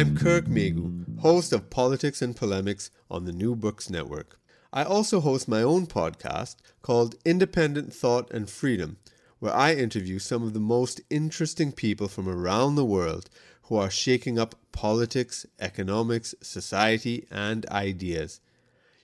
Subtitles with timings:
[0.00, 4.40] I'm Kirk Meighoo, host of Politics and Polemics on the New Books Network.
[4.72, 8.96] I also host my own podcast called Independent Thought and Freedom,
[9.40, 13.28] where I interview some of the most interesting people from around the world
[13.64, 18.40] who are shaking up politics, economics, society, and ideas.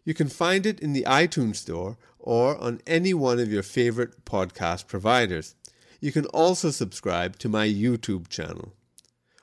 [0.03, 4.25] You can find it in the iTunes Store or on any one of your favorite
[4.25, 5.57] podcast providers.
[6.01, 8.73] You can also subscribe to my YouTube channel.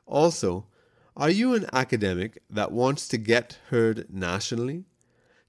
[0.08, 0.66] Also,
[1.16, 4.86] are you an academic that wants to get heard nationally?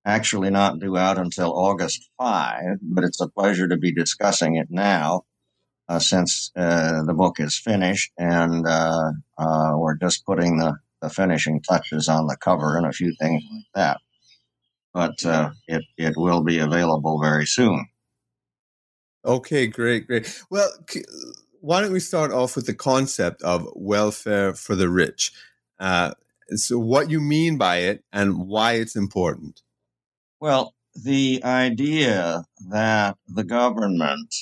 [0.04, 4.66] actually not due out until August 5, but it's a pleasure to be discussing it
[4.70, 5.22] now
[5.88, 11.08] uh, since uh, the book is finished and uh, uh, we're just putting the, the,
[11.08, 14.00] finishing touches on the cover and a few things like that.
[14.92, 17.86] But uh, it, it will be available very soon.
[19.24, 20.42] Okay, great, great.
[20.50, 20.70] Well,
[21.60, 25.32] why don't we start off with the concept of welfare for the rich?
[25.78, 26.12] Uh,
[26.54, 29.62] so, what you mean by it and why it's important?
[30.40, 34.34] Well, the idea that the government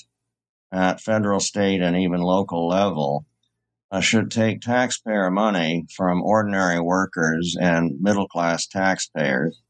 [0.72, 3.26] at federal, state, and even local level
[3.90, 9.60] uh, should take taxpayer money from ordinary workers and middle class taxpayers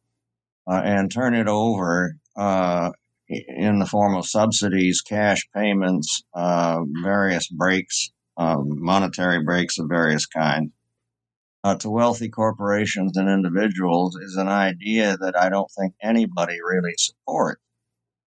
[0.70, 2.92] uh, and turn it over uh,
[3.28, 10.26] in the form of subsidies, cash payments, uh, various breaks, um, monetary breaks of various
[10.26, 10.70] kinds
[11.64, 16.94] uh, to wealthy corporations and individuals is an idea that I don't think anybody really
[16.96, 17.60] supports.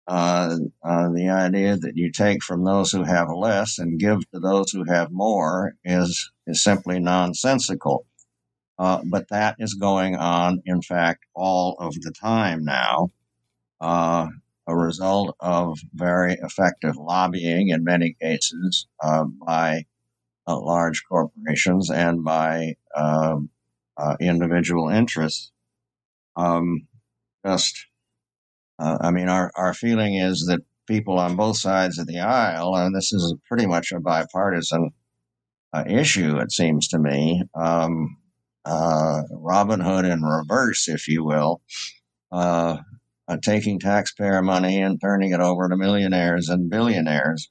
[0.09, 4.39] Uh, uh, the idea that you take from those who have less and give to
[4.39, 8.07] those who have more is is simply nonsensical.
[8.79, 13.11] Uh, but that is going on, in fact, all of the time now,
[13.81, 14.27] uh,
[14.67, 19.85] a result of very effective lobbying in many cases uh, by
[20.47, 23.49] uh, large corporations and by um,
[23.97, 25.53] uh, individual interests.
[26.37, 26.87] Um,
[27.47, 27.87] just,
[28.79, 32.75] uh, I mean, our, our feeling is that people on both sides of the aisle,
[32.77, 34.91] and this is pretty much a bipartisan
[35.87, 38.17] issue, it seems to me, um,
[38.67, 41.63] uh, Robin Hood in reverse, if you will,
[42.33, 42.79] uh,
[43.43, 47.49] taking taxpayer money and turning it over to millionaires and billionaires.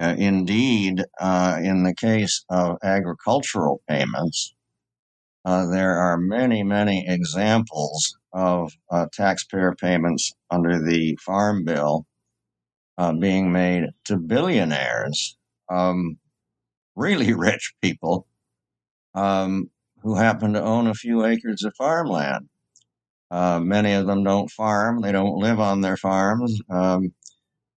[0.00, 4.54] Uh, indeed, uh, in the case of agricultural payments,
[5.44, 12.04] uh, there are many, many examples of uh, taxpayer payments under the Farm Bill
[13.18, 15.36] being made to billionaires,
[15.70, 16.18] um,
[16.94, 18.26] really rich people
[19.14, 19.70] um,
[20.02, 22.48] who happen to own a few acres of farmland.
[23.30, 26.60] Uh, many of them don't farm, they don't live on their farms.
[26.70, 27.12] Um,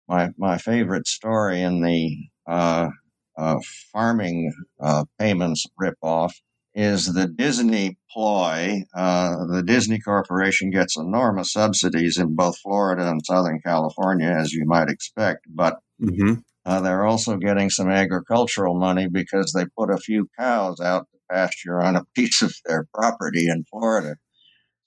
[0.08, 2.90] my my favorite story in the uh,
[3.38, 3.58] uh,
[3.92, 6.32] farming uh, payments ripoff
[6.74, 8.84] is the Disney ploy.
[8.96, 14.66] Uh, the Disney Corporation gets enormous subsidies in both Florida and Southern California, as you
[14.66, 16.36] might expect, but mm-hmm.
[16.66, 21.20] uh, they're also getting some agricultural money because they put a few cows out to
[21.32, 24.16] pasture on a piece of their property in Florida.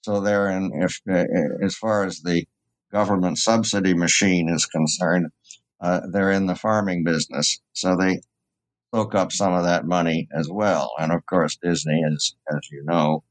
[0.01, 1.01] So they're in, if
[1.63, 2.45] as far as the
[2.91, 5.27] government subsidy machine is concerned,
[5.81, 7.59] uh, they're in the farming business.
[7.73, 8.21] So they
[8.93, 10.91] soak up some of that money as well.
[10.99, 13.23] And of course, Disney is, as you know,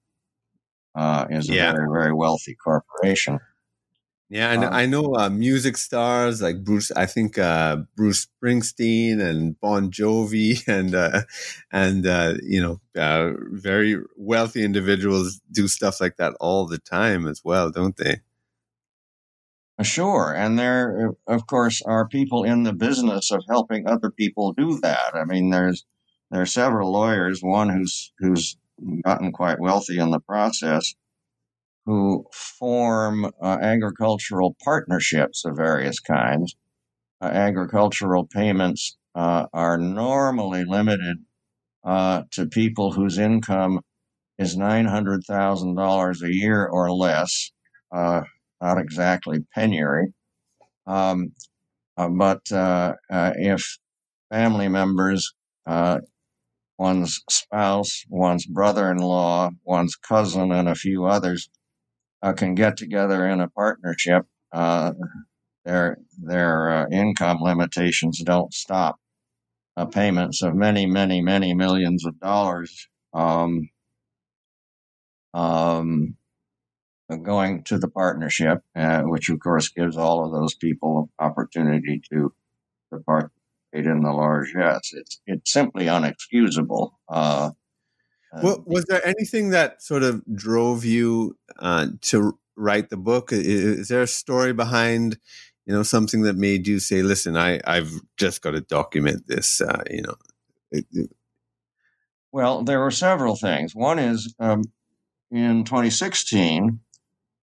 [0.94, 1.72] uh, is a yeah.
[1.72, 3.38] very, very wealthy corporation.
[4.30, 6.90] Yeah, and um, I know uh, music stars like Bruce.
[6.92, 11.22] I think uh, Bruce Springsteen and Bon Jovi and uh,
[11.70, 17.26] and uh, you know uh, very wealthy individuals do stuff like that all the time
[17.26, 18.20] as well, don't they?
[19.82, 20.32] Sure.
[20.32, 25.14] And there, of course, are people in the business of helping other people do that.
[25.14, 25.84] I mean, there's,
[26.30, 28.56] there are several lawyers, one who's, who's
[29.04, 30.94] gotten quite wealthy in the process,
[31.86, 36.56] who form uh, agricultural partnerships of various kinds.
[37.20, 41.18] Uh, agricultural payments uh, are normally limited
[41.84, 43.80] uh, to people whose income
[44.38, 47.50] is $900,000 a year or less.
[47.92, 48.22] Uh,
[48.60, 50.12] not exactly penury.
[50.86, 51.32] Um,
[51.96, 52.40] uh, but
[53.36, 53.78] if
[54.30, 55.34] family members,
[55.66, 61.48] one's spouse, one's brother in law, one's cousin, and a few others
[62.24, 64.92] uh, can get together in a partnership, uh,
[65.64, 68.98] their, their income limitations don't stop
[69.92, 72.88] payments of many, many, many millions of dollars.
[73.12, 73.68] Um,
[75.34, 76.16] um,
[77.22, 82.32] going to the partnership, uh, which of course gives all of those people opportunity to,
[82.92, 84.92] to participate in the largesse.
[84.92, 86.92] It's it's simply unexcusable.
[88.42, 93.32] Well, was there anything that sort of drove you uh, to write the book?
[93.32, 95.18] Is, is, there a story behind,
[95.66, 99.60] you know, something that made you say, "Listen, I I've just got to document this"?
[99.60, 100.14] Uh, you know.
[100.70, 101.10] It, it,
[102.32, 103.76] well, there were several things.
[103.76, 104.64] One is um,
[105.30, 106.80] in 2016,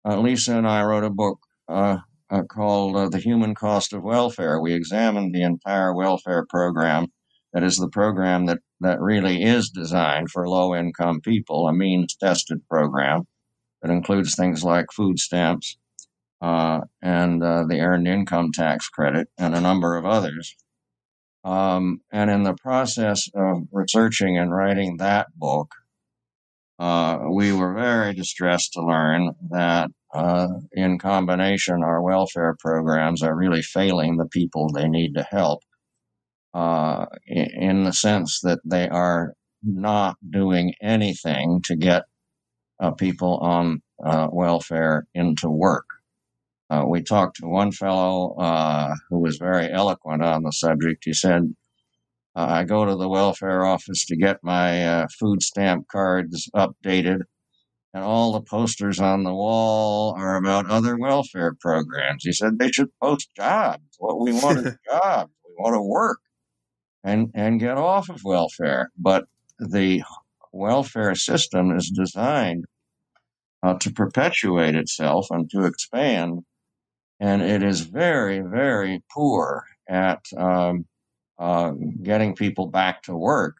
[0.04, 1.98] uh, Lisa and I wrote a book uh,
[2.30, 4.60] uh, called uh, The Human Cost of Welfare.
[4.60, 7.08] We examined the entire welfare program.
[7.56, 12.14] That is the program that, that really is designed for low income people, a means
[12.14, 13.22] tested program
[13.80, 15.78] that includes things like food stamps
[16.42, 20.54] uh, and uh, the earned income tax credit and a number of others.
[21.44, 25.70] Um, and in the process of researching and writing that book,
[26.78, 33.34] uh, we were very distressed to learn that uh, in combination, our welfare programs are
[33.34, 35.62] really failing the people they need to help
[36.56, 42.04] uh, in the sense that they are not doing anything to get
[42.80, 45.84] uh, people on uh, welfare into work.
[46.70, 48.34] Uh, we talked to one fellow
[49.10, 51.02] who was very eloquent on the subject.
[51.04, 51.54] He said,
[52.34, 57.20] uh, I go to the welfare office to get my uh, food stamp cards updated,
[57.92, 62.24] and all the posters on the wall are about other welfare programs.
[62.24, 63.82] He said they should post jobs.
[63.98, 65.32] What we want is jobs.
[65.46, 66.18] We want to work
[67.06, 68.90] and and get off of welfare.
[68.98, 69.26] But
[69.58, 70.02] the
[70.52, 72.66] welfare system is designed
[73.62, 76.40] uh, to perpetuate itself and to expand,
[77.20, 80.84] and it is very very poor at um,
[81.38, 81.72] uh,
[82.02, 83.56] getting people back to work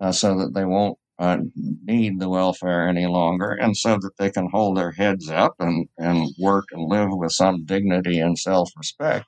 [0.00, 1.38] uh, so that they won't uh,
[1.84, 5.86] need the welfare any longer and so that they can hold their heads up and,
[5.98, 9.26] and work and live with some dignity and self respect.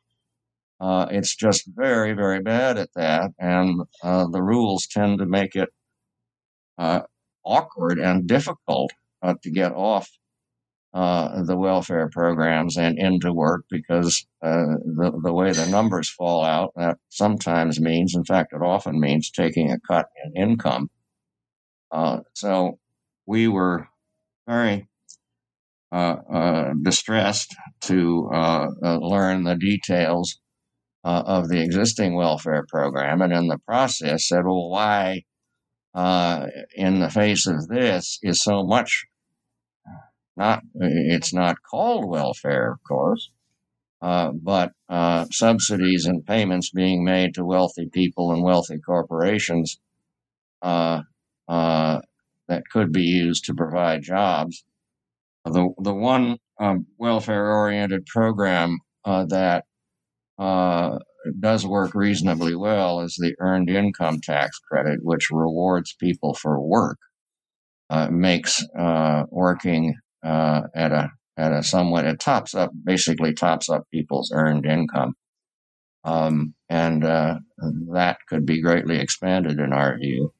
[0.82, 3.30] Uh, it's just very, very bad at that.
[3.38, 5.68] And uh, the rules tend to make it
[6.76, 7.02] uh,
[7.44, 8.90] awkward and difficult
[9.42, 10.10] to get off
[10.92, 16.44] uh, the welfare programs and into work because uh, the, the way the numbers fall
[16.44, 20.90] out, that sometimes means, in fact, it often means taking a cut in income.
[21.90, 22.78] Uh, so
[23.24, 23.86] we were
[24.48, 24.88] very
[25.92, 28.68] uh, uh, distressed to uh,
[29.00, 30.41] learn the details
[31.04, 35.25] of the existing welfare program, and in the process said, well, why,
[36.75, 39.06] in the face of this, is so much
[40.37, 43.30] not it's not called welfare, of course,
[44.00, 49.78] uh, but uh, subsidies and payments being made to wealthy people and wealthy corporations
[50.62, 51.02] uh,
[51.49, 52.00] uh
[52.49, 54.64] that could be used to provide jobs.
[55.44, 59.64] The the one um, welfare oriented program uh, that
[60.38, 60.98] uh,
[61.40, 66.98] does work reasonably well is the earned income tax credit, which rewards people for work,
[67.90, 73.68] uh, makes uh, working uh, at a at a somewhat it tops up basically tops
[73.70, 75.14] up people's earned income,
[76.04, 77.38] um, and uh,
[77.92, 80.32] that could be greatly expanded in our view,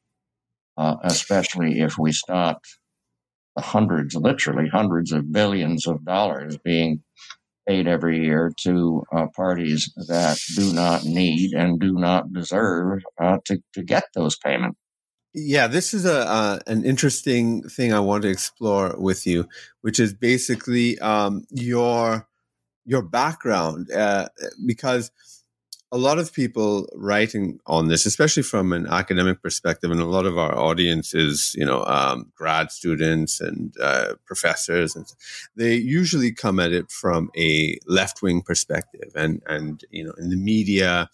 [1.05, 2.67] especially if we stopped
[3.57, 7.03] the hundreds, literally hundreds of billions of dollars being
[7.69, 13.39] paid every year to uh, parties that do not need and do not deserve uh,
[13.45, 14.79] to, to get those payments.
[15.35, 19.49] Yeah, this is a uh, an interesting thing I want to explore with you,
[19.81, 22.29] which is basically um, your
[22.85, 24.29] your background, uh,
[24.67, 25.11] because
[25.93, 30.25] a lot of people writing on this, especially from an academic perspective, and a lot
[30.25, 35.05] of our audience is, you know, um, grad students and uh, professors, and
[35.55, 40.31] they usually come at it from a left wing perspective, and and you know, in
[40.31, 41.11] the media,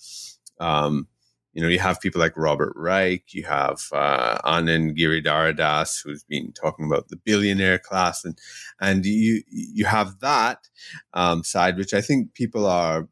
[0.61, 1.09] um,
[1.53, 6.53] you know, you have people like Robert Reich, you have uh, Anand Giridharadas, who's been
[6.53, 8.39] talking about the billionaire class, and
[8.81, 10.69] and you you have that
[11.15, 13.09] um, side, which I think people are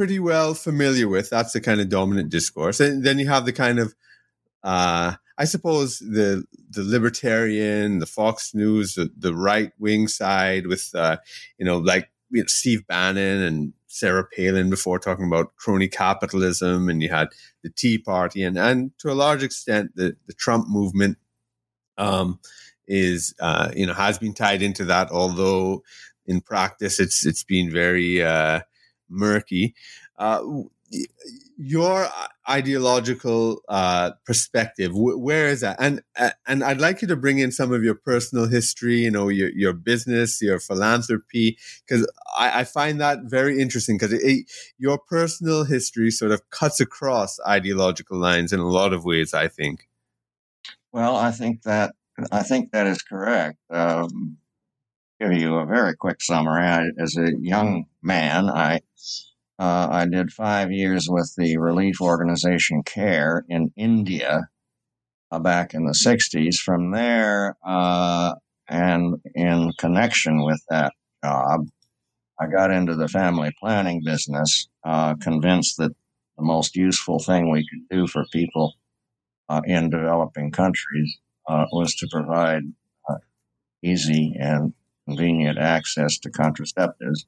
[0.00, 1.28] pretty well familiar with.
[1.28, 2.80] That's the kind of dominant discourse.
[2.80, 3.94] And then you have the kind of,
[4.62, 10.90] uh, I suppose the the libertarian, the Fox News, the, the right wing side with,
[10.94, 11.18] uh,
[11.58, 16.88] you know, like you know, Steve Bannon and Sarah Palin before talking about crony capitalism,
[16.88, 17.28] and you had
[17.62, 21.18] the Tea Party, and and to a large extent the the Trump movement,
[21.98, 22.40] um,
[22.86, 25.82] is uh, you know has been tied into that, although
[26.24, 28.60] in practice it's it's been very uh,
[29.10, 29.74] murky.
[30.18, 30.42] Uh,
[31.56, 32.08] your
[32.48, 35.76] ideological uh, perspective, where is that?
[35.78, 39.10] And uh, and I'd like you to bring in some of your personal history, you
[39.10, 43.98] know, your your business, your philanthropy, because I, I, find that very interesting.
[43.98, 44.14] Because
[44.78, 49.32] your personal history sort of cuts across ideological lines in a lot of ways.
[49.34, 49.88] I think.
[50.92, 51.94] Well, I think that
[52.32, 53.58] I think that is correct.
[53.70, 54.38] Um,
[55.20, 56.64] give you a very quick summary.
[56.64, 58.80] I, as a young man, I
[59.58, 64.48] uh, I did five years with the relief organization CARE in India
[65.30, 66.56] uh, back in the 60s.
[66.56, 68.34] From there, uh,
[68.68, 71.66] and in connection with that job,
[72.40, 75.92] I got into the family planning business, uh, convinced that
[76.38, 78.76] the most useful thing we could do for people
[79.50, 82.62] uh, in developing countries uh, was to provide
[83.82, 84.74] easy and
[85.10, 87.24] convenient access to contraceptives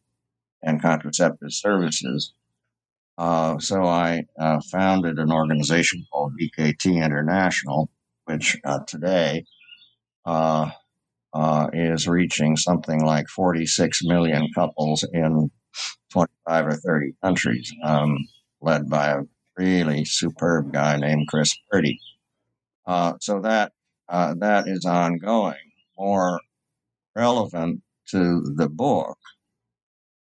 [0.62, 2.32] and contraceptive services.
[3.18, 7.90] Uh, so I uh, founded an organization called DKT International,
[8.24, 9.44] which uh, today
[10.24, 10.70] uh,
[11.34, 15.50] uh, is reaching something like 46 million couples in
[16.12, 18.16] 25 or 30 countries, um,
[18.60, 19.22] led by a
[19.56, 21.98] really superb guy named Chris Purdy.
[22.86, 23.72] Uh, so that
[24.08, 25.56] that is ongoing.
[25.98, 26.40] More
[27.14, 29.18] relevant to the book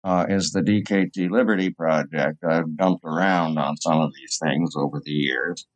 [0.04, 2.44] uh, is the DKT Liberty Project.
[2.44, 5.66] I've dumped around on some of these things over the years.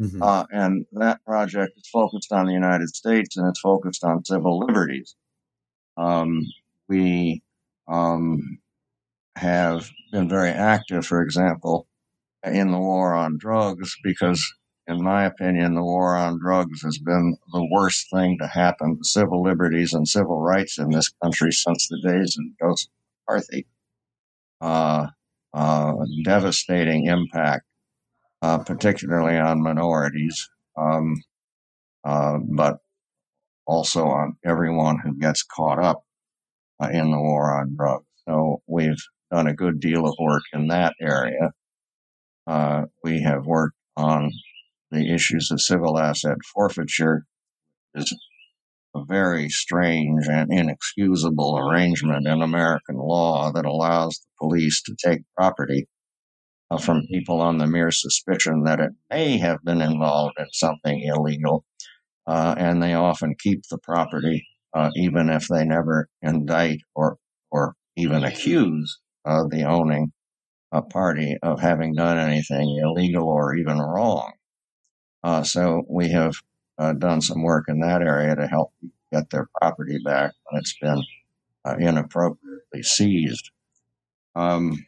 [0.00, 0.22] Mm-hmm.
[0.22, 4.58] Uh, and that project is focused on the United States and it's focused on civil
[4.60, 5.16] liberties.
[5.96, 6.42] Um,
[6.88, 7.42] we
[7.88, 8.58] um,
[9.34, 11.88] have been very active, for example,
[12.44, 14.54] in the war on drugs because
[14.88, 19.04] in my opinion, the war on drugs has been the worst thing to happen to
[19.04, 22.90] civil liberties and civil rights in this country since the days of Joseph
[23.28, 23.66] McCarthy.
[24.62, 25.08] Uh,
[25.52, 27.64] uh, devastating impact,
[28.40, 31.22] uh, particularly on minorities, um,
[32.04, 32.78] uh, but
[33.66, 36.02] also on everyone who gets caught up
[36.82, 38.06] uh, in the war on drugs.
[38.26, 41.52] So we've done a good deal of work in that area.
[42.46, 44.30] Uh, we have worked on
[44.90, 47.24] the issues of civil asset forfeiture
[47.94, 48.14] is
[48.94, 55.20] a very strange and inexcusable arrangement in American law that allows the police to take
[55.36, 55.86] property
[56.70, 61.02] uh, from people on the mere suspicion that it may have been involved in something
[61.02, 61.64] illegal.
[62.26, 67.16] Uh, and they often keep the property, uh, even if they never indict or,
[67.50, 70.12] or even accuse the owning
[70.72, 74.32] a party of having done anything illegal or even wrong.
[75.22, 76.34] Uh, so we have
[76.78, 78.72] uh, done some work in that area to help
[79.12, 81.02] get their property back when it's been
[81.64, 83.50] uh, inappropriately seized.
[84.34, 84.86] Um,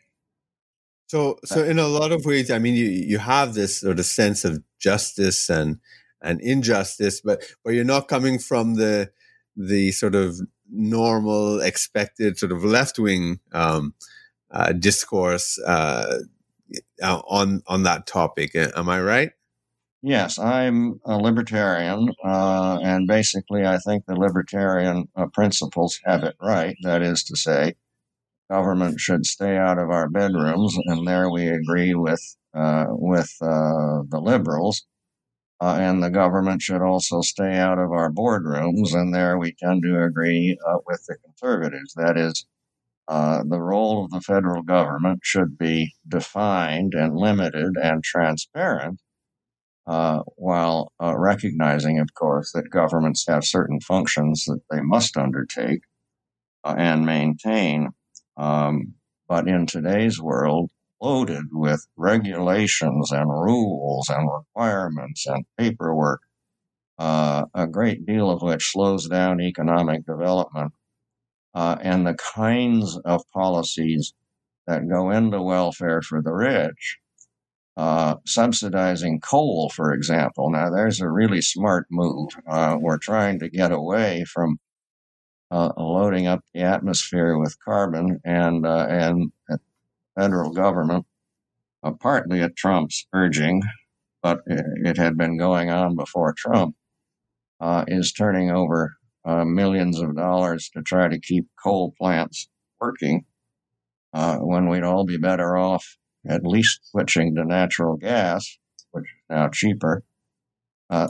[1.08, 4.06] so, so in a lot of ways, I mean, you you have this sort of
[4.06, 5.80] sense of justice and
[6.22, 9.10] and injustice, but but you're not coming from the
[9.56, 13.94] the sort of normal, expected sort of left wing um,
[14.52, 15.58] uh, discourse.
[15.58, 16.18] Uh,
[17.02, 18.54] on on that topic.
[18.54, 19.32] Am I right?
[20.02, 26.36] Yes, I'm a libertarian, uh, and basically, I think the libertarian uh, principles have it
[26.40, 26.76] right.
[26.82, 27.76] That is to say,
[28.50, 34.02] government should stay out of our bedrooms, and there we agree with uh, with uh,
[34.08, 34.86] the liberals.
[35.60, 39.82] Uh, and the government should also stay out of our boardrooms, and there we tend
[39.84, 41.94] to agree uh, with the conservatives.
[41.94, 42.46] That is,
[43.08, 49.00] the role of the federal government should be defined and limited and transparent
[49.90, 55.80] uh, while uh, recognizing, of course, that governments have certain functions that they must undertake
[56.62, 57.88] uh, and maintain.
[58.36, 58.94] Um,
[59.28, 60.70] but in today's world,
[61.02, 66.20] loaded with regulations and rules and requirements and paperwork,
[67.00, 70.72] uh, a great deal of which slows down economic development,
[71.52, 74.14] uh, and the kinds of policies
[74.68, 77.00] that go into welfare for the rich
[77.80, 80.50] uh, subsidizing coal, for example.
[80.50, 82.28] Now, there's a really smart move.
[82.46, 84.58] Uh, we're trying to get away from
[85.50, 89.58] uh, loading up the atmosphere with carbon, and uh, and the
[90.14, 91.06] federal government,
[91.82, 93.62] uh, partly at Trump's urging,
[94.22, 96.76] but it, it, had been going on before Trump,
[97.88, 98.98] is turning over
[99.46, 102.46] millions of dollars to try to keep coal plants
[102.78, 103.24] working.
[104.12, 105.96] when we'd all be better off
[106.26, 108.58] at least switching to natural gas,
[108.92, 110.02] which is now cheaper.
[110.88, 111.08] Uh,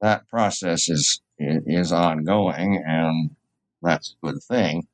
[0.00, 3.30] that process is is ongoing, and
[3.82, 4.86] that's a good thing.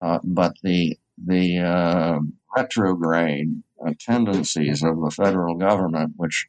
[0.00, 2.18] Uh, but the the uh,
[2.56, 3.62] retrograde
[3.98, 6.46] tendencies of the federal government, which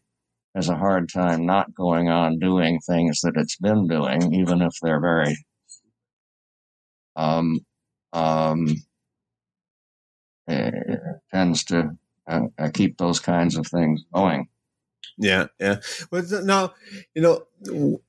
[0.55, 4.73] has a hard time not going on doing things that it's been doing, even if
[4.81, 5.35] they're very
[7.15, 7.59] um,
[8.13, 8.67] um,
[10.49, 10.71] uh,
[11.33, 11.97] tends to
[12.27, 14.47] uh, keep those kinds of things going.
[15.17, 15.77] Yeah, yeah.
[16.09, 16.73] But now,
[17.13, 18.01] you know,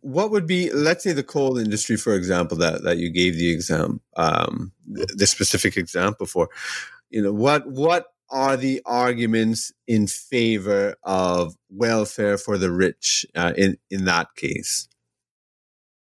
[0.00, 3.50] what would be, let's say, the coal industry, for example, that that you gave the
[3.50, 6.48] exam, um, the specific example for,
[7.10, 13.52] you know, what what are the arguments in favor of welfare for the rich uh,
[13.56, 14.88] in in that case?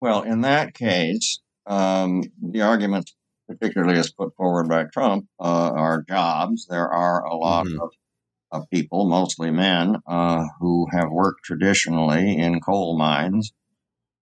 [0.00, 3.12] Well, in that case, um, the argument
[3.48, 6.66] particularly as put forward by Trump, uh, are jobs.
[6.66, 7.80] There are a lot mm-hmm.
[7.80, 7.90] of,
[8.52, 13.52] of, people, mostly men, uh, who have worked traditionally in coal mines.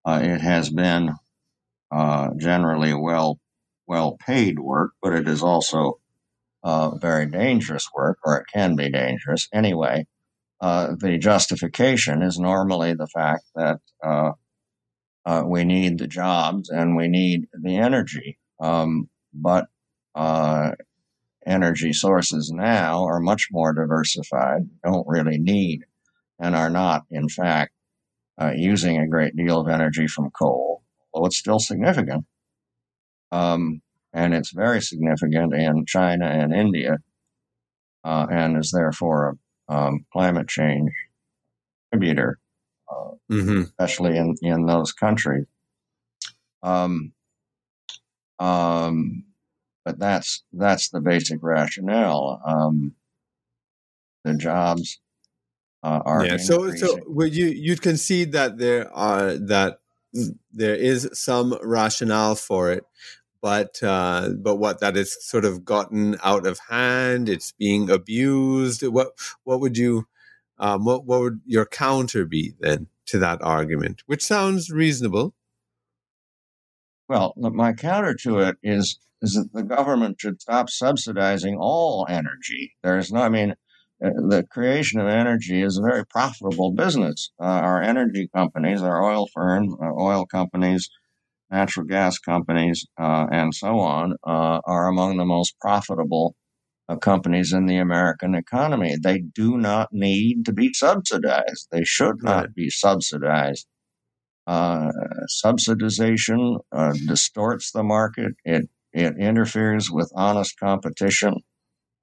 [0.05, 1.15] Uh, it has been
[1.91, 3.39] uh, generally well
[3.89, 6.01] well paid work, but it is also
[6.65, 10.07] uh, very dangerous work, or it can be dangerous anyway.
[10.61, 13.81] Uh, the justification is normally the fact that
[15.45, 18.39] we need the jobs and we need the energy.
[18.59, 19.67] Um, but
[20.15, 20.73] uh,
[21.47, 25.85] energy sources now are much more diversified, don't really need,
[26.39, 27.73] and are not, in fact,
[28.41, 32.25] uh, using a great deal of energy from coal, although it's still significant.
[33.33, 36.99] Um, and it's very significant in China and India,
[38.05, 39.37] uh, and is therefore
[39.69, 40.91] a um, climate change
[41.91, 42.39] contributor,
[42.91, 43.63] uh, mm-hmm.
[43.63, 45.47] especially in, in those countries.
[46.63, 47.13] Um,
[48.39, 49.25] um,
[49.87, 52.43] but that's that's the basic rationale.
[52.45, 52.97] Um,
[54.25, 54.99] the jobs
[55.85, 56.39] uh, are yeah.
[56.39, 59.79] So so would you you'd concede that there are that
[60.53, 62.85] there is some rationale for it,
[63.41, 67.29] but uh, but what that is sort of gotten out of hand.
[67.29, 68.83] It's being abused.
[68.83, 69.13] What
[69.45, 70.09] what would you
[70.59, 75.33] um, what what would your counter be then to that argument, which sounds reasonable?
[77.09, 82.75] Well, my counter to it is is that the government should stop subsidizing all energy.
[82.83, 83.55] There's no, I mean,
[84.05, 87.31] uh, the creation of energy is a very profitable business.
[87.41, 90.89] Uh, our energy companies, our oil firms, uh, oil companies,
[91.51, 96.35] natural gas companies, uh, and so on, uh, are among the most profitable
[96.89, 98.97] uh, companies in the American economy.
[99.03, 101.69] They do not need to be subsidized.
[101.73, 103.67] They should not be subsidized
[104.47, 104.93] uh,
[105.45, 108.33] subsidization uh, distorts the market.
[108.45, 111.35] It it interferes with honest competition.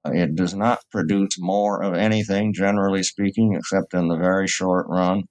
[0.06, 4.86] Uh, it does not produce more of anything, generally speaking, except in the very short
[4.88, 5.24] run.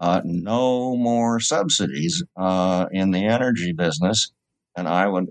[0.00, 4.32] Uh, no more subsidies uh, in the energy business,
[4.76, 5.30] and I would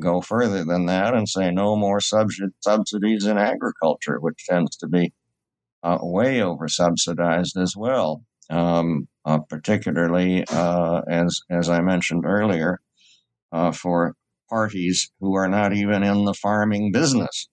[0.00, 2.30] go further than that and say no more sub-
[2.60, 5.12] subsidies in agriculture, which tends to be
[5.82, 12.80] way over subsidized as well um, uh, particularly uh, as as I mentioned earlier,
[13.52, 14.14] uh, for
[14.50, 17.48] parties who are not even in the farming business.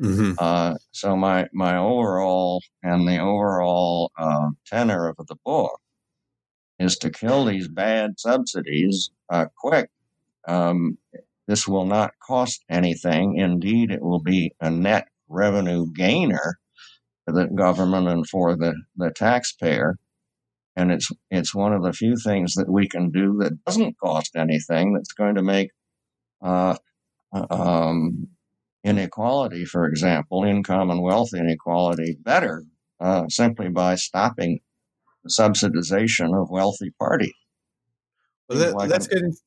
[0.00, 0.32] Mm-hmm.
[0.38, 5.80] Uh, so my my overall and the overall uh, tenor of the book
[6.78, 9.88] is to kill these bad subsidies uh, quick.
[10.46, 10.98] Um,
[11.46, 13.36] this will not cost anything.
[13.36, 16.58] Indeed, it will be a net revenue gainer
[17.24, 19.96] for the government and for the, the taxpayer.
[20.76, 24.34] And it's it's one of the few things that we can do that doesn't cost
[24.34, 24.94] anything.
[24.94, 25.70] That's going to make
[26.44, 26.76] uh,
[27.50, 28.28] um,
[28.84, 32.64] inequality, for example, income and wealth inequality better
[33.00, 34.60] uh, simply by stopping
[35.24, 37.32] the subsidization of wealthy parties.
[38.48, 39.38] Well, let, us get into,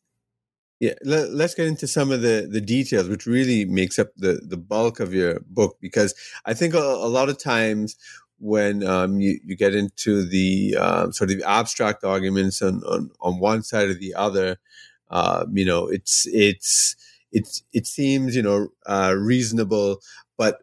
[0.79, 4.41] yeah, let, us get into some of the, the details, which really makes up the,
[4.43, 7.95] the bulk of your book, because I think a, a lot of times
[8.39, 13.39] when um, you, you get into the um, sort of abstract arguments on, on, on
[13.39, 14.57] one side or the other,
[15.09, 16.95] uh, you know, it's it's
[17.31, 19.99] it's it seems you know uh, reasonable,
[20.37, 20.59] but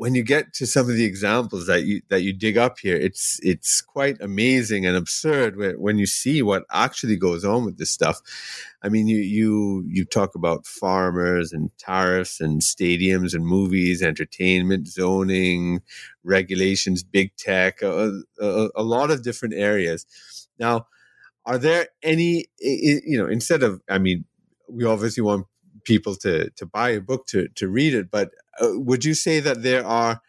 [0.00, 2.96] when you get to some of the examples that you that you dig up here,
[2.96, 7.76] it's it's quite amazing and absurd when, when you see what actually goes on with
[7.76, 8.18] this stuff.
[8.82, 14.88] I mean, you you you talk about farmers and tariffs and stadiums and movies, entertainment,
[14.88, 15.82] zoning,
[16.24, 20.06] regulations, big tech, a, a, a lot of different areas.
[20.58, 20.86] Now,
[21.46, 24.24] are there any you know instead of I mean,
[24.68, 25.46] we obviously want
[25.84, 29.40] people to to buy a book to to read it, but uh, would you say
[29.40, 30.20] that there are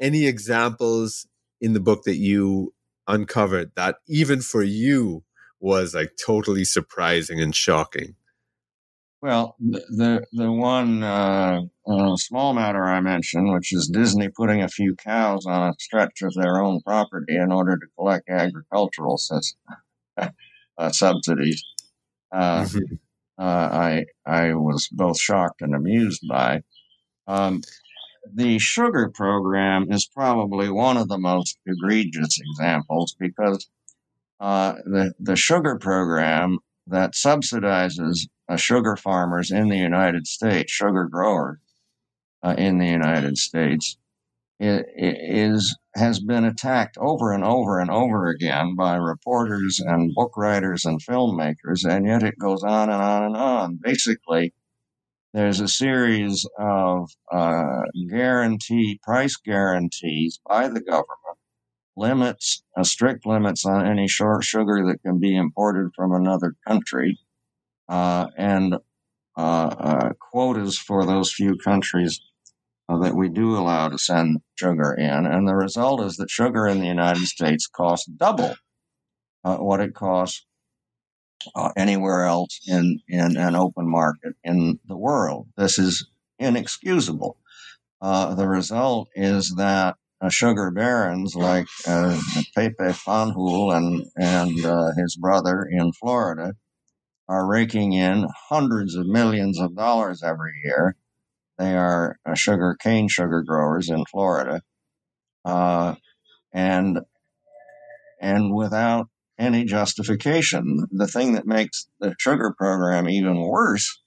[0.00, 1.26] any examples
[1.60, 2.74] in the book that you
[3.08, 5.22] uncovered that even for you
[5.60, 8.14] was like totally surprising and shocking?
[9.22, 14.68] Well, the the one uh, uh, small matter I mentioned, which is Disney putting a
[14.68, 19.18] few cows on a stretch of their own property in order to collect agricultural
[20.78, 21.62] uh, subsidies,
[22.32, 22.94] uh, mm-hmm.
[23.38, 26.62] Uh, I I was both shocked and amused by.
[27.26, 27.62] Um,
[28.32, 33.68] the sugar program is probably one of the most egregious examples because
[34.40, 41.04] uh, the the sugar program that subsidizes uh, sugar farmers in the United States, sugar
[41.04, 41.58] growers
[42.42, 43.98] uh, in the United States,
[44.58, 50.84] is has been attacked over and over and over again by reporters and book writers
[50.84, 53.78] and filmmakers, and yet it goes on and on and on.
[53.82, 54.52] Basically,
[55.32, 61.38] there's a series of uh, guarantee price guarantees by the government,
[61.96, 67.18] limits, uh, strict limits on any short sugar that can be imported from another country,
[67.88, 68.74] uh, and
[69.36, 72.20] uh, uh, quotas for those few countries
[72.88, 75.26] uh, that we do allow to send sugar in.
[75.26, 78.54] And the result is that sugar in the United States costs double
[79.42, 80.44] what it costs
[81.54, 85.48] uh, anywhere else in, in an open market in the world.
[85.56, 87.36] This is inexcusable.
[88.00, 92.18] Uh, the result is that uh, sugar barons like uh,
[92.54, 96.54] Pepe Fanjul and, and uh, his brother in Florida
[97.28, 100.96] are raking in hundreds of millions of dollars every year.
[101.58, 104.60] They are uh, sugar cane sugar growers in Florida,
[105.44, 107.00] and
[108.20, 110.86] and without any justification.
[110.90, 114.00] The thing that makes the sugar program even worse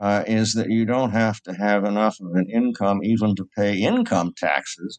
[0.00, 3.78] uh, is that you don't have to have enough of an income even to pay
[3.78, 4.98] income taxes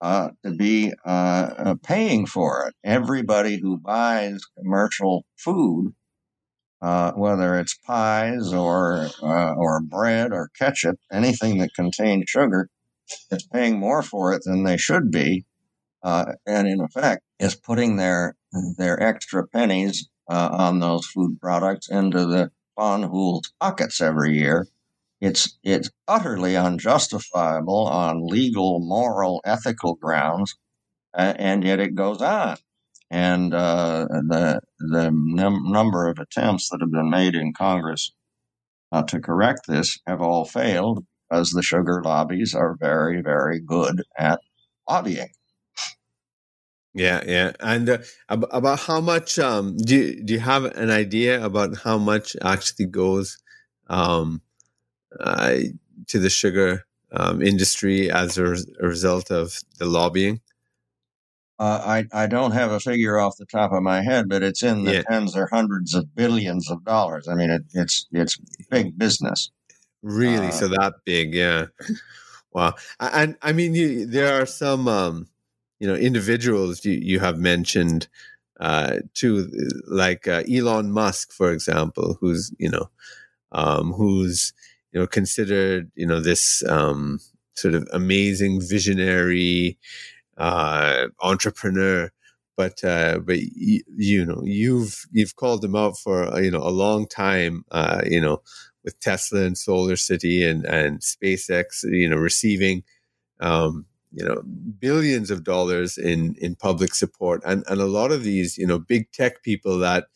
[0.00, 2.74] uh, to be uh, uh paying for it.
[2.84, 5.94] Everybody who buys commercial food,
[6.82, 12.68] uh, whether it's pies or uh, or bread or ketchup, anything that contains sugar,
[13.30, 15.44] is paying more for it than they should be,
[16.02, 18.36] and in effect is putting their
[18.78, 24.66] their extra pennies uh, on those food products into the Fanjul's pockets every year.
[25.20, 30.56] It's it's utterly unjustifiable on legal, moral, ethical grounds,
[31.14, 32.56] uh, and yet it goes on.
[33.10, 38.12] And uh, the the num- number of attempts that have been made in Congress
[38.92, 44.02] uh, to correct this have all failed because the sugar lobbies are very, very good
[44.18, 44.40] at
[44.88, 45.30] lobbying.
[46.92, 51.44] Yeah, yeah, and uh, about how much um, do you, do you have an idea
[51.44, 53.38] about how much actually goes
[53.88, 54.42] um,
[55.20, 55.56] uh,
[56.08, 58.44] to the sugar um, industry as a,
[58.80, 60.40] a, result of the lobbying?
[61.60, 64.62] Uh, I I don't have a figure off the top of my head, but it's
[64.62, 65.02] in the yeah.
[65.02, 67.28] tens or hundreds of billions of dollars.
[67.28, 68.38] I mean, it, it's it's
[68.70, 69.50] big business.
[70.02, 71.66] Really, so uh, that big, yeah.
[72.52, 75.28] Wow, and I mean, you, there are some um,
[75.80, 78.08] you know individuals you, you have mentioned
[78.58, 79.50] uh, too,
[79.86, 82.88] like uh, Elon Musk, for example, who's you know
[83.52, 84.54] um, who's
[84.92, 87.20] you know considered you know this um,
[87.54, 89.78] sort of amazing visionary
[90.40, 92.12] uh, entrepreneur.
[92.58, 96.62] But uh, but y- you know you've you've called him out for uh, you know
[96.62, 97.64] a long time.
[97.72, 98.42] Uh, you know
[98.84, 101.84] with Tesla and Solar City and and SpaceX.
[101.84, 102.84] You know receiving
[103.40, 104.42] um, you know
[104.78, 108.78] billions of dollars in in public support and and a lot of these you know
[108.78, 110.06] big tech people that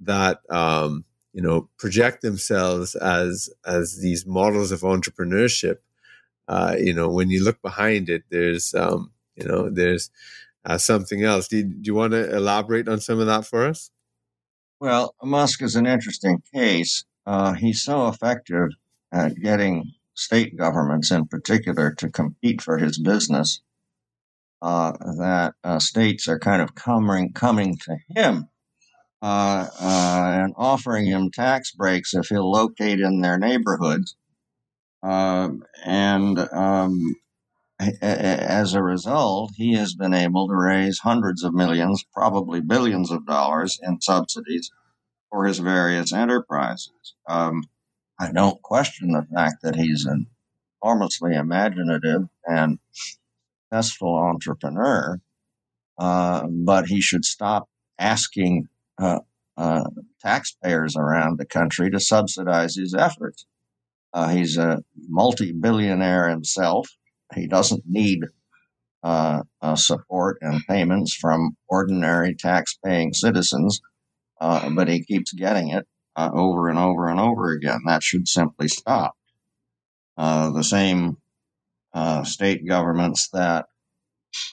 [0.00, 5.76] that um, you know project themselves as as these models of entrepreneurship
[6.48, 10.10] uh, you know when you look behind it there's um, you know there's
[10.64, 11.48] uh, something else.
[11.48, 13.90] Do you, you want to elaborate on some of that for us?
[14.80, 17.04] Well musk is an interesting case.
[17.26, 18.70] Uh, he's so effective
[19.12, 23.60] at getting state governments in particular to compete for his business
[24.62, 28.48] uh, that uh, states are kind of coming coming to him
[29.22, 34.16] uh, uh and offering him tax breaks if he'll locate in their neighborhoods.
[35.02, 37.14] Um, and um,
[37.80, 43.26] as a result, he has been able to raise hundreds of millions, probably billions of
[43.26, 44.70] dollars in subsidies
[45.30, 47.14] for his various enterprises.
[47.28, 47.64] Um,
[48.18, 50.26] I don't question the fact that he's an
[50.82, 52.78] enormously imaginative and
[53.70, 55.20] successful entrepreneur,
[55.98, 59.20] uh, but he should stop asking uh,
[59.56, 59.84] uh,
[60.20, 63.46] taxpayers around the country to subsidize his efforts.
[64.12, 66.88] Uh, he's a multi billionaire himself.
[67.34, 68.24] He doesn't need
[69.02, 73.80] uh, uh, support and payments from ordinary tax paying citizens,
[74.40, 75.86] but he keeps getting it
[76.18, 77.80] uh, over and over and over again.
[77.86, 79.14] That should simply stop.
[80.16, 81.16] Uh, the same
[81.94, 83.66] uh, state governments that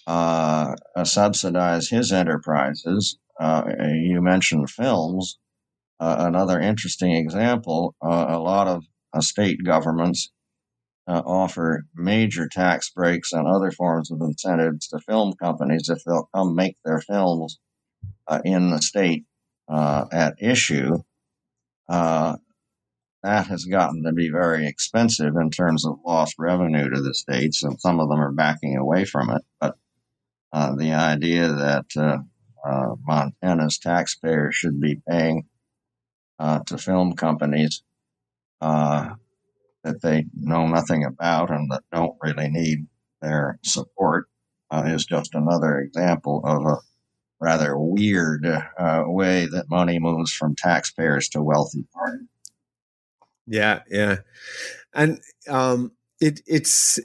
[0.05, 3.17] uh, subsidize his enterprises.
[3.39, 5.39] Uh, you mentioned films.
[5.99, 8.83] Uh, another interesting example a lot of
[9.23, 10.29] state governments
[11.07, 16.55] offer major tax breaks and other forms of incentives to film companies if they'll come
[16.55, 17.59] make their films
[18.43, 19.25] in the state
[19.69, 20.97] at issue
[21.89, 22.35] uh,
[23.23, 27.63] that has gotten to be very expensive in terms of lost revenue to the states,
[27.63, 29.41] and some of them are backing away from it.
[29.59, 29.77] But
[30.53, 32.17] uh, the idea that uh,
[32.63, 35.47] uh, Montana's taxpayers should be paying
[36.37, 37.81] uh, to film companies
[38.61, 39.15] uh,
[39.85, 42.87] that they know nothing about and that don't really need
[43.21, 44.27] their support
[44.71, 46.77] uh, is just another example of a
[47.39, 52.27] rather weird uh, way that money moves from taxpayers to wealthy parties.
[53.45, 54.17] Yeah, yeah,
[54.95, 56.99] and um, it it's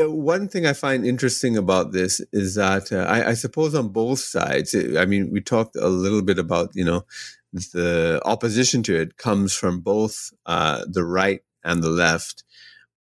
[0.00, 3.90] uh, one thing I find interesting about this is that uh, I, I, suppose on
[3.90, 4.74] both sides.
[4.74, 7.04] I mean, we talked a little bit about you know
[7.52, 12.44] the opposition to it comes from both uh, the right and the left,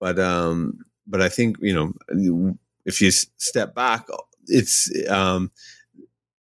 [0.00, 4.06] but um, but I think you know if you step back,
[4.46, 5.50] it's um,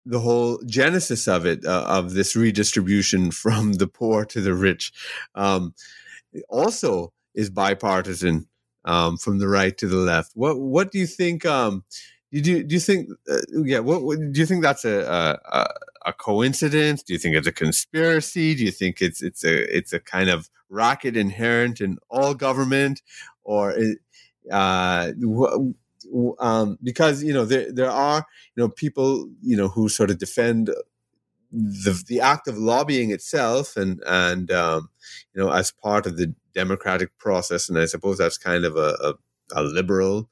[0.06, 4.92] the whole genesis of it uh, of this redistribution from the poor to the rich
[5.36, 5.74] um,
[6.50, 8.48] also is bipartisan
[8.86, 10.32] um, from the right to the left.
[10.36, 11.84] What what do you think um,
[12.32, 16.10] do, you, do you think uh, yeah what, what, do you think that's a, a,
[16.10, 17.04] a coincidence?
[17.04, 18.56] Do you think it's a conspiracy?
[18.56, 23.02] Do you think it's it's a it's a kind of racket inherent in all government
[23.44, 23.76] or
[24.52, 25.12] uh,
[26.40, 30.18] um, because you know there there are you know people you know who sort of
[30.18, 30.70] defend
[31.52, 34.90] the the act of lobbying itself and and um,
[35.34, 38.96] you know as part of the democratic process, and I suppose that's kind of a
[39.02, 39.14] a,
[39.56, 40.30] a liberal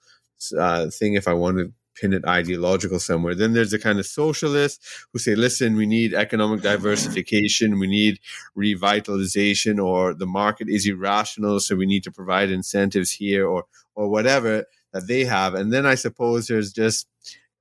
[0.57, 1.13] uh, thing.
[1.13, 3.35] If I want to pin it ideological somewhere.
[3.35, 8.19] Then there's the kind of socialists who say, listen, we need economic diversification, we need
[8.57, 14.09] revitalization, or the market is irrational, so we need to provide incentives here or or
[14.09, 15.53] whatever that they have.
[15.53, 17.07] And then I suppose there's just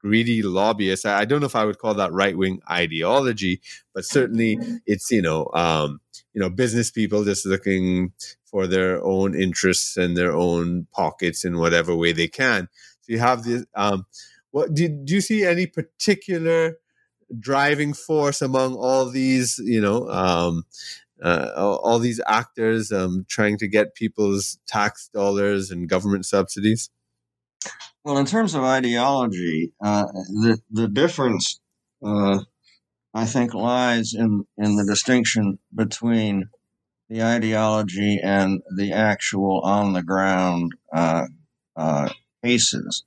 [0.01, 1.05] greedy lobbyists.
[1.05, 3.61] I don't know if I would call that right wing ideology,
[3.95, 6.01] but certainly it's you know um,
[6.33, 8.13] you know business people just looking
[8.45, 12.69] for their own interests and their own pockets in whatever way they can.
[13.11, 13.67] You have this.
[13.75, 14.07] Um,
[14.53, 16.79] what do, do you see any particular
[17.39, 20.65] driving force among all these you know um,
[21.21, 26.89] uh, all, these actors um, trying to get people's tax dollars and government subsidies?
[28.05, 30.07] Well, in terms of ideology, uh,
[30.45, 31.61] the the difference,
[32.05, 32.39] uh,
[33.13, 36.49] I think, lies in in the distinction between
[37.09, 41.25] the ideology and the actual on the ground uh,
[41.77, 42.09] uh,
[42.43, 43.05] cases.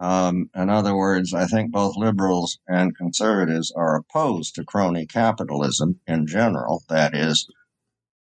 [0.00, 6.00] Um, in other words, I think both liberals and conservatives are opposed to crony capitalism
[6.06, 6.82] in general.
[6.88, 7.48] That is,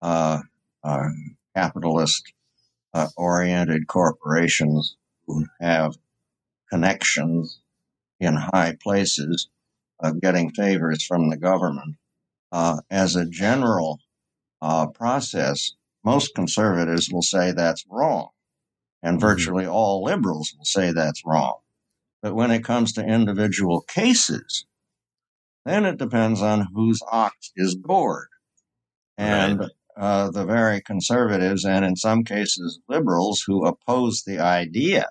[0.01, 0.39] uh,
[0.83, 1.09] uh,
[1.55, 2.33] capitalist
[2.93, 5.95] uh, oriented corporations who have
[6.69, 7.59] connections
[8.19, 9.49] in high places
[9.99, 11.95] of getting favors from the government.
[12.51, 13.99] Uh, as a general
[14.61, 15.71] uh, process,
[16.03, 18.29] most conservatives will say that's wrong,
[19.03, 19.27] and mm-hmm.
[19.27, 21.59] virtually all liberals will say that's wrong.
[22.21, 24.65] But when it comes to individual cases,
[25.65, 28.27] then it depends on whose ox is gored.
[29.17, 29.69] And right.
[29.97, 35.07] uh, the very conservatives, and in some cases liberals, who oppose the idea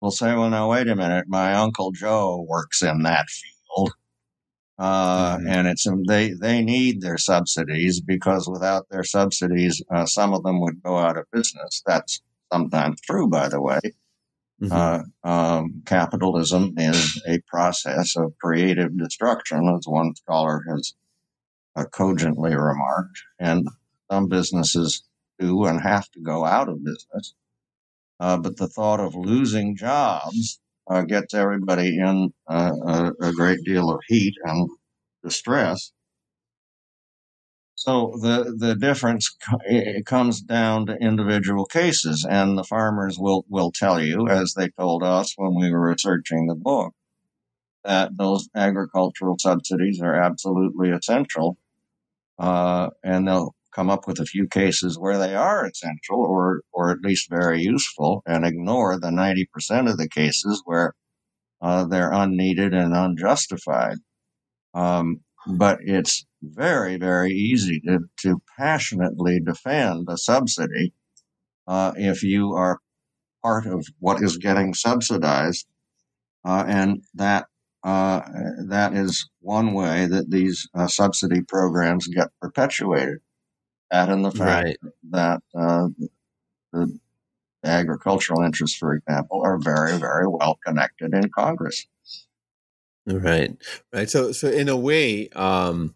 [0.00, 3.92] will say, well, now, wait a minute, my Uncle Joe works in that field.
[4.78, 5.48] Uh, mm-hmm.
[5.48, 10.42] And it's um, they they need their subsidies because without their subsidies, uh, some of
[10.42, 11.82] them would go out of business.
[11.86, 12.20] That's
[12.52, 13.80] sometimes true, by the way.
[14.62, 14.72] Mm-hmm.
[14.72, 20.94] Uh, um, capitalism is a process of creative destruction, as one scholar has
[21.76, 23.68] uh, cogently remarked, and
[24.10, 25.02] some businesses
[25.38, 27.34] do and have to go out of business.
[28.18, 33.62] Uh, but the thought of losing jobs uh, gets everybody in uh, a, a, great
[33.64, 34.70] deal of heat and
[35.22, 35.92] distress.
[37.76, 39.36] So the the difference
[40.06, 45.02] comes down to individual cases, and the farmers will will tell you, as they told
[45.02, 46.94] us when we were researching the book,
[47.84, 51.58] that those agricultural subsidies are absolutely essential,
[52.38, 56.90] uh, and they'll come up with a few cases where they are essential or, or
[56.90, 60.94] at least very useful and ignore the 90% of the cases where
[61.60, 63.98] uh, they're unneeded and unjustified.
[64.72, 70.92] Um, but it's very, very easy to, to passionately defend a subsidy
[71.66, 72.80] uh, if you are
[73.42, 75.66] part of what is getting subsidized.
[76.44, 77.46] Uh, and that
[77.82, 78.20] uh,
[78.68, 83.18] that is one way that these uh, subsidy programs get perpetuated
[83.90, 84.92] that and the fact right.
[85.10, 85.88] that uh,
[86.72, 86.98] the
[87.64, 91.86] agricultural interests, for example, are very, very well connected in Congress.
[93.06, 93.56] Right,
[93.92, 94.10] right.
[94.10, 95.94] So, so in a way, um,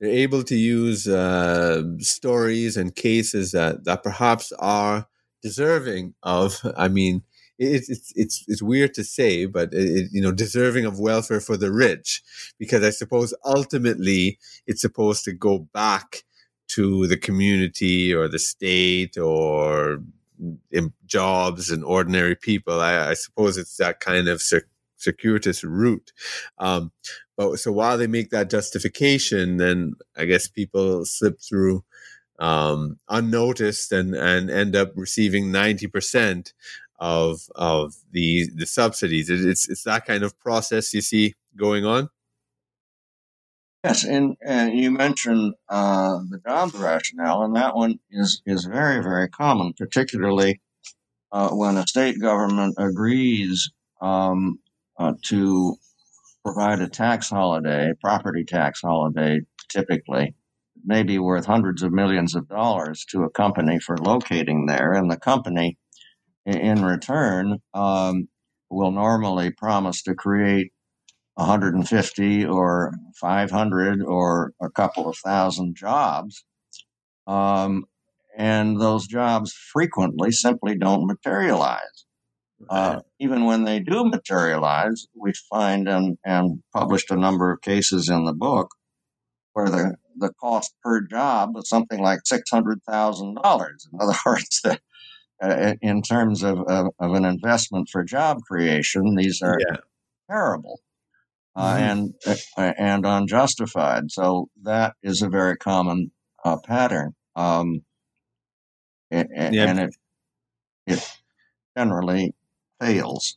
[0.00, 5.06] they're able to use uh, stories and cases that that perhaps are
[5.42, 6.60] deserving of.
[6.76, 7.22] I mean,
[7.58, 11.56] it's it's it's, it's weird to say, but it, you know, deserving of welfare for
[11.56, 12.22] the rich,
[12.58, 16.24] because I suppose ultimately it's supposed to go back
[16.68, 20.00] to the community or the state or
[21.06, 22.80] jobs and ordinary people.
[22.80, 26.12] I, I, suppose it's that kind of cir- circuitous route.
[26.58, 26.92] Um,
[27.36, 31.84] but so while they make that justification, then I guess people slip through
[32.38, 36.52] um, unnoticed and, and end up receiving 90%
[37.00, 39.30] of of the the subsidies.
[39.30, 42.08] It's it's that kind of process you see going on.
[43.84, 49.02] Yes, and, and you mentioned uh, the jobs rationale, and that one is is very
[49.02, 50.60] very common, particularly
[51.30, 54.58] uh, when a state government agrees um,
[54.98, 55.76] uh, to
[56.44, 60.34] provide a tax holiday, property tax holiday, typically
[60.84, 65.10] may be worth hundreds of millions of dollars to a company for locating there, and
[65.10, 65.76] the company,
[66.46, 68.28] in return, um,
[68.70, 70.72] will normally promise to create
[71.34, 76.44] 150 or 500 or a couple of thousand jobs.
[77.26, 77.84] Um,
[78.36, 82.06] and those jobs frequently simply don't materialize.
[82.68, 88.08] Uh, even when they do materialize, we find and, and published a number of cases
[88.08, 88.70] in the book
[89.52, 92.78] where the, the cost per job was something like $600,000.
[93.30, 94.78] In other words, the,
[95.40, 99.76] uh, in terms of, of, of, an investment for job creation, these are yeah.
[100.28, 100.80] terrible
[101.54, 101.82] uh, mm-hmm.
[101.82, 102.14] and
[102.56, 104.10] uh, and unjustified.
[104.10, 106.10] So that is a very common
[106.44, 107.82] uh, pattern, um,
[109.10, 109.68] and, yep.
[109.68, 109.96] and it
[110.86, 111.16] it
[111.76, 112.34] generally
[112.80, 113.36] fails.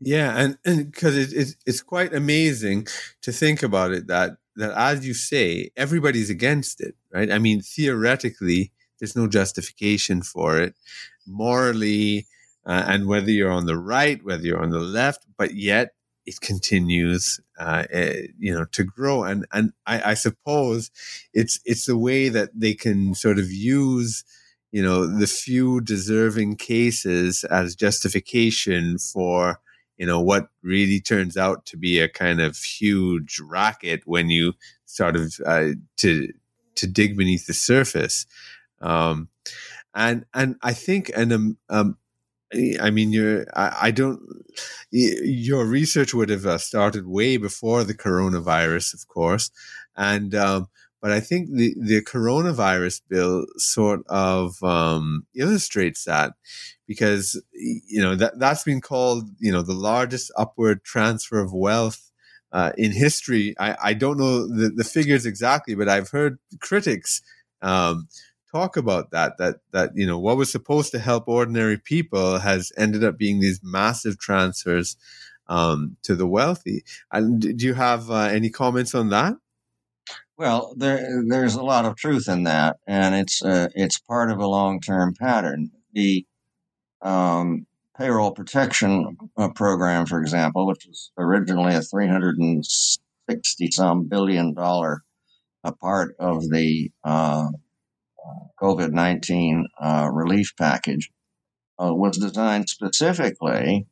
[0.00, 2.86] Yeah, and because it, it, it's quite amazing
[3.22, 7.30] to think about it that that as you say, everybody's against it, right?
[7.30, 10.74] I mean, theoretically, there's no justification for it
[11.26, 12.26] morally,
[12.66, 15.90] uh, and whether you're on the right, whether you're on the left, but yet
[16.26, 19.24] it continues, uh, eh, you know, to grow.
[19.24, 20.90] And and I, I, suppose
[21.32, 24.24] it's it's the way that they can sort of use,
[24.72, 29.60] you know, the few deserving cases as justification for
[29.96, 34.54] you know what really turns out to be a kind of huge racket when you
[34.86, 36.32] sort of uh, to
[36.76, 38.26] to dig beneath the surface.
[38.80, 39.28] Um,
[39.94, 41.98] and and I think and um, um,
[42.80, 44.20] I mean, your I, I, don't.
[44.90, 49.50] Your research would have uh, started way before the coronavirus, of course,
[49.96, 50.68] and um,
[51.00, 56.34] but I think the, the coronavirus bill sort of um, illustrates that
[56.86, 62.10] because you know that that's been called you know the largest upward transfer of wealth
[62.52, 63.54] uh, in history.
[63.58, 67.22] I, I don't know the, the figures exactly, but I've heard critics
[67.62, 68.08] um,
[68.52, 69.38] talk about that.
[69.38, 73.40] That that you know what was supposed to help ordinary people has ended up being
[73.40, 74.96] these massive transfers
[75.48, 76.84] um, to the wealthy.
[77.12, 79.34] And do you have uh, any comments on that?
[80.40, 84.38] Well, there there's a lot of truth in that, and it's uh, it's part of
[84.38, 85.70] a long term pattern.
[85.92, 86.24] The
[87.02, 87.66] um,
[87.98, 95.02] payroll protection uh, program, for example, which was originally a 360 some billion dollar
[95.62, 97.48] a part of the uh,
[98.62, 101.10] COVID 19 uh, relief package,
[101.78, 103.86] uh, was designed specifically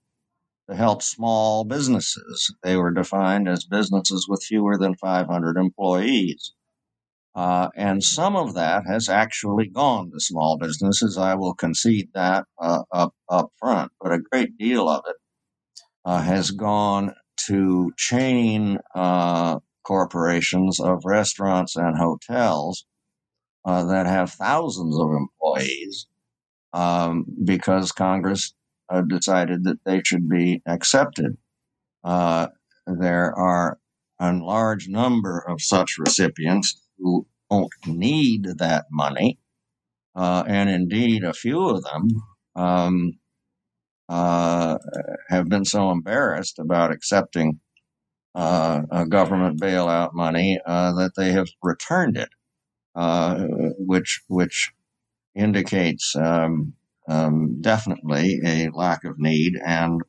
[0.68, 2.54] to help small businesses.
[2.62, 6.52] They were defined as businesses with fewer than 500 employees.
[7.34, 11.16] Uh, and some of that has actually gone to small businesses.
[11.16, 15.16] I will concede that uh, up, up front, but a great deal of it
[16.04, 17.14] uh, has gone
[17.46, 22.84] to chain uh, corporations of restaurants and hotels
[23.64, 26.06] uh, that have thousands of employees
[26.72, 28.52] um, because Congress
[28.90, 31.36] uh, decided that they should be accepted.
[32.04, 32.48] Uh,
[32.86, 33.78] there are
[34.20, 39.38] a large number of such recipients who don't need that money,
[40.14, 42.08] uh, and indeed, a few of them
[42.56, 43.12] um,
[44.08, 44.78] uh,
[45.28, 47.60] have been so embarrassed about accepting
[48.34, 52.30] uh, government bailout money uh, that they have returned it,
[53.78, 54.72] which which
[55.34, 56.74] indicates um,
[57.08, 60.02] um, definitely a lack of need and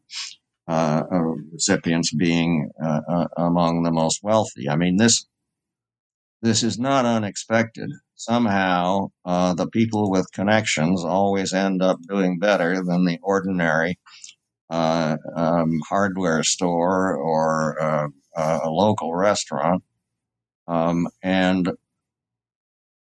[0.67, 4.69] uh, uh, recipients being uh, uh, among the most wealthy.
[4.69, 5.25] I mean, this
[6.41, 7.89] this is not unexpected.
[8.15, 13.97] Somehow, uh, the people with connections always end up doing better than the ordinary
[14.69, 19.83] uh, um, hardware store or a local restaurant.
[20.67, 21.69] Um, and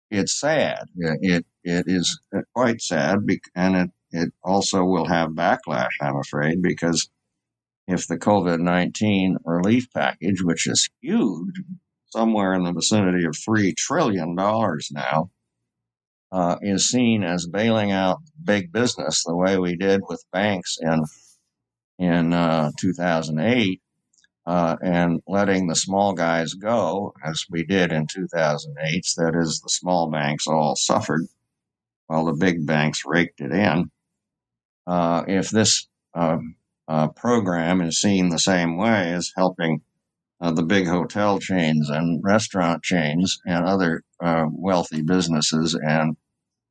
[0.09, 0.85] it's sad.
[0.95, 2.19] It it is
[2.53, 3.19] quite sad,
[3.55, 5.91] and it it also will have backlash.
[6.01, 7.09] I'm afraid because
[7.87, 11.61] if the COVID nineteen relief package, which is huge,
[12.09, 15.29] somewhere in the vicinity of three trillion dollars now,
[16.31, 21.03] uh, is seen as bailing out big business the way we did with banks in
[21.99, 23.79] in uh, 2008,
[24.47, 29.05] uh, and letting the small guys go, as we did in 2008.
[29.17, 31.27] That is, the small banks all suffered
[32.11, 33.89] while the big banks raked it in.
[34.85, 36.39] Uh, if this uh,
[36.89, 39.81] uh, program is seen the same way as helping
[40.41, 46.17] uh, the big hotel chains and restaurant chains and other uh, wealthy businesses and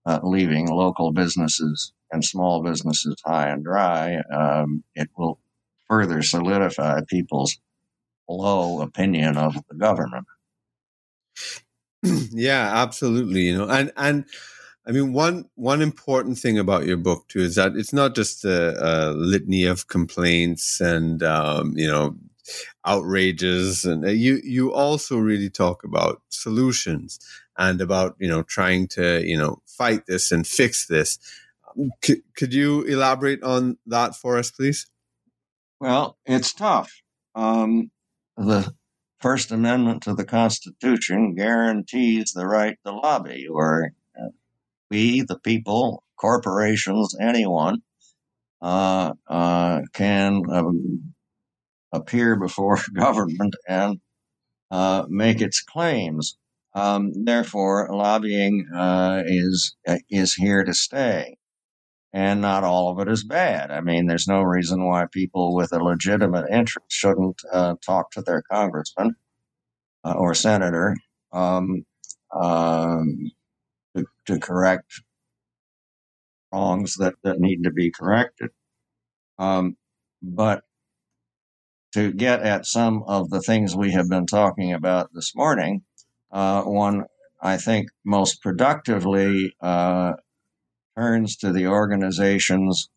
[0.05, 5.41] uh, leaving local businesses and small businesses high and dry, um, it will
[5.89, 7.57] further solidify people's
[8.29, 10.27] low opinion of the government.
[12.03, 13.43] yeah, absolutely.
[13.43, 14.27] You know, and and
[14.87, 18.45] I mean one one important thing about your book too is that it's not just
[18.45, 22.17] a, a litany of complaints and um, you know
[22.85, 27.19] outrages, and uh, you you also really talk about solutions
[27.59, 31.19] and about you know trying to you know fight this and fix this.
[32.05, 34.87] C- could you elaborate on that for us, please?
[35.81, 36.91] Well, it's tough.
[37.35, 37.91] Um,
[38.37, 38.75] the
[39.21, 43.93] First Amendment to the Constitution guarantees the right to lobby, uh,
[44.91, 47.83] we, the people, corporations, anyone,
[48.63, 51.15] uh, uh, can um,
[51.93, 54.01] appear before government and
[54.71, 56.37] uh, make its claims.
[56.75, 59.77] Um, therefore, lobbying uh, is
[60.09, 61.37] is here to stay
[62.13, 63.71] and not all of it is bad.
[63.71, 68.23] I mean, there's no reason why people with a legitimate interest shouldn't uh, talk to
[68.23, 69.15] their congressman
[70.05, 70.97] uh, or senator
[71.33, 71.85] um,
[72.35, 73.31] um,
[74.35, 75.03] to, correct
[76.53, 78.51] wrongs that, that need to be corrected.
[79.39, 79.77] Um,
[80.23, 80.63] but
[81.95, 85.83] to get at some of the things we have been talking about this morning,
[86.31, 87.05] uh, one
[87.43, 90.13] I think most productively uh,
[90.97, 92.91] turns to the organizations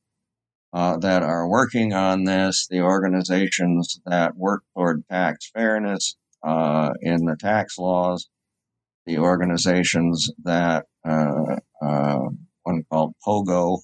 [0.73, 7.25] uh, that are working on this, the organizations that work toward tax fairness uh, in
[7.25, 8.27] the tax laws,
[9.05, 12.19] the organizations that uh, uh
[12.63, 13.79] one called POGO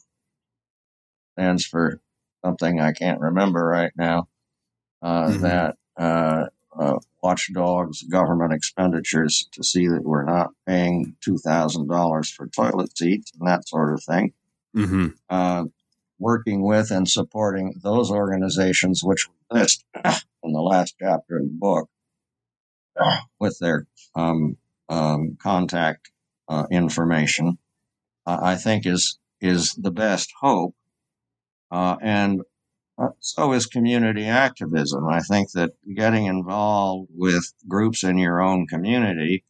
[1.34, 2.00] stands for
[2.44, 4.28] something I can't remember right now,
[5.02, 5.42] uh, mm-hmm.
[5.42, 6.46] that uh,
[7.22, 13.68] watchdogs government expenditures to see that we're not paying $2,000 for toilet seats and that
[13.68, 14.34] sort of thing.
[14.76, 15.08] Mm-hmm.
[15.30, 15.66] Uh,
[16.20, 19.86] working with and supporting those organizations which we list
[20.44, 21.90] in the last chapter of the book
[23.40, 24.58] with their um,
[24.90, 26.12] um, contact
[26.48, 27.58] uh, information,
[28.26, 30.76] uh, I think is is the best hope.
[31.72, 32.42] Uh, and
[32.98, 35.08] uh, so is community activism.
[35.08, 39.46] I think that getting involved with groups in your own community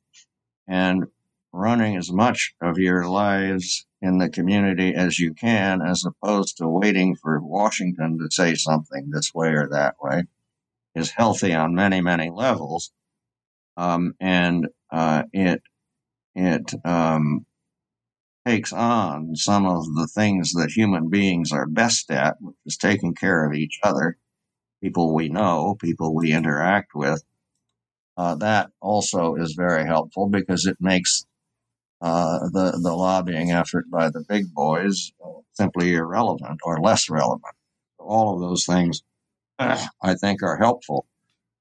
[0.67, 1.05] and
[1.51, 6.67] running as much of your lives in the community as you can, as opposed to
[6.67, 10.23] waiting for Washington to say something this way or that way,
[10.93, 12.91] is healthy on many, many levels.
[13.77, 15.61] Um, and uh, it
[16.35, 17.45] it um,
[18.47, 23.13] takes on some of the things that human beings are best at, which is taking
[23.13, 24.17] care of each other,
[24.81, 27.23] people we know, people we interact with.
[28.17, 31.25] Uh, that also is very helpful because it makes
[32.01, 35.11] uh, the the lobbying effort by the big boys
[35.53, 37.53] simply irrelevant or less relevant.
[37.99, 39.03] All of those things,
[39.59, 41.07] I think, are helpful.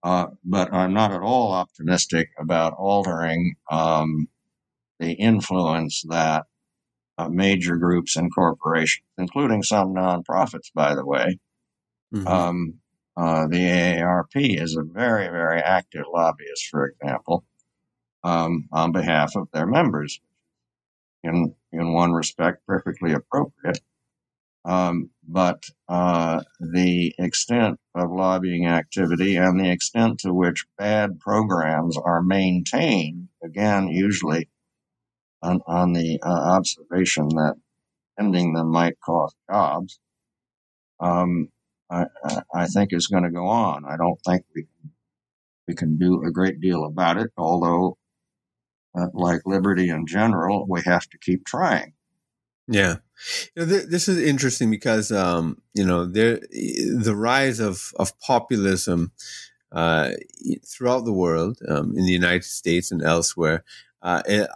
[0.02, 4.28] Uh, but I'm not at all optimistic about altering um,
[5.00, 6.44] the influence that
[7.18, 11.40] uh, major groups and corporations, including some nonprofits, by the way.
[12.14, 12.26] Mm-hmm.
[12.26, 12.74] Um,
[13.16, 17.44] uh, the AARP is a very, very active lobbyist, for example,
[18.22, 20.20] um, on behalf of their members.
[21.24, 23.80] In in one respect, perfectly appropriate.
[24.68, 31.96] Um, but uh, the extent of lobbying activity and the extent to which bad programs
[31.96, 34.50] are maintained, again, usually
[35.40, 37.54] on, on the uh, observation that
[38.20, 40.00] ending them might cost jobs,
[41.00, 41.48] um,
[41.90, 42.04] I,
[42.54, 43.86] I, think is going to go on.
[43.86, 44.92] I don't think we can,
[45.66, 47.96] we can do a great deal about it, although,
[48.94, 51.94] uh, like liberty in general, we have to keep trying.
[52.66, 52.96] Yeah.
[53.54, 58.18] You know, th- this is interesting because, um, you know, there, the rise of, of
[58.20, 59.12] populism
[59.72, 60.12] uh,
[60.66, 63.64] throughout the world, um, in the United States and elsewhere,
[64.02, 64.48] uh, it,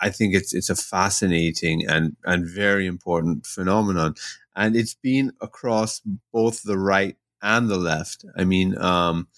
[0.00, 4.14] I think it's it's a fascinating and and very important phenomenon,
[4.56, 6.00] and it's been across
[6.32, 8.24] both the right and the left.
[8.36, 9.28] I mean, um,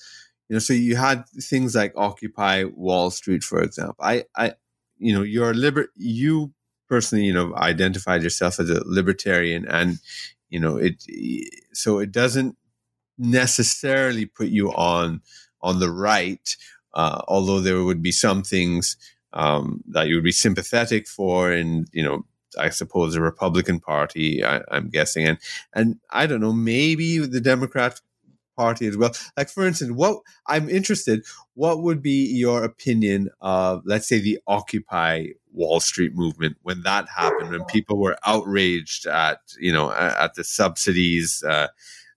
[0.48, 3.96] you know, so you had things like Occupy Wall Street, for example.
[4.00, 4.54] I, I,
[4.98, 6.52] you know, you're liber you
[6.92, 9.98] personally, you know, identified yourself as a libertarian, and
[10.50, 11.02] you know, it
[11.72, 12.54] so it doesn't
[13.16, 15.22] necessarily put you on
[15.62, 16.54] on the right,
[16.92, 18.98] uh, although there would be some things
[19.32, 22.26] um, that you would be sympathetic for, and you know,
[22.58, 24.44] I suppose the Republican Party.
[24.44, 25.38] I, am guessing, and
[25.72, 28.02] and I don't know, maybe the Democrat
[28.54, 29.12] Party as well.
[29.34, 31.24] Like for instance, what I'm interested,
[31.54, 37.08] what would be your opinion of, let's say, the Occupy Wall Street movement when that
[37.08, 41.42] happened, when people were outraged at you know at the subsidies.
[41.42, 41.68] Uh,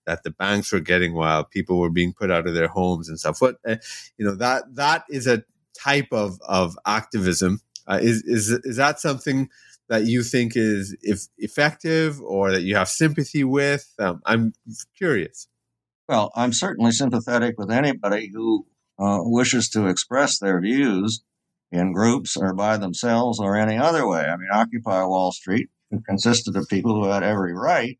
[0.05, 3.19] that the banks were getting while people were being put out of their homes and
[3.19, 3.41] stuff.
[3.41, 3.77] What uh,
[4.17, 5.43] you know that that is a
[5.77, 7.61] type of of activism.
[7.87, 9.49] Uh, is is is that something
[9.89, 13.91] that you think is if effective or that you have sympathy with?
[13.99, 14.53] Um, I'm
[14.97, 15.47] curious.
[16.07, 18.67] Well, I'm certainly sympathetic with anybody who
[18.99, 21.23] uh, wishes to express their views
[21.75, 24.21] in groups or by themselves or any other way.
[24.21, 25.69] I mean, Occupy Wall Street
[26.07, 27.97] consisted of people who had every right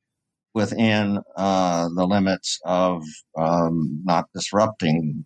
[0.53, 3.03] within uh, the limits of
[3.37, 5.25] um, not disrupting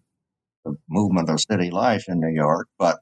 [0.66, 3.00] the movement of city life in New York, but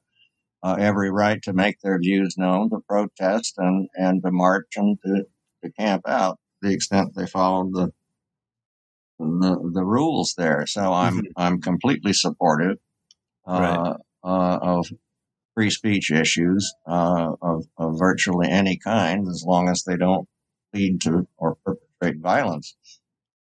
[0.63, 4.97] uh, every right to make their views known, to protest and, and to march and
[5.05, 5.23] to,
[5.63, 7.91] to camp out to the extent they followed the
[9.19, 10.65] the, the rules there.
[10.67, 11.31] So I'm mm-hmm.
[11.35, 12.77] I'm completely supportive
[13.47, 13.95] uh, right.
[14.23, 14.87] uh, of
[15.57, 20.29] free speech issues uh, of, of virtually any kind, as long as they don't
[20.71, 22.75] lead to or perpetrate violence.